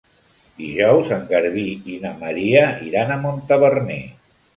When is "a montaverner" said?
3.13-4.01